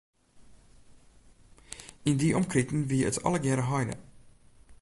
[2.09, 3.95] Yn dy omkriten wie it allegear heide.